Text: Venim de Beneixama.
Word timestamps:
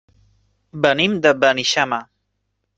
Venim 0.85 1.15
de 1.27 1.35
Beneixama. 1.45 2.03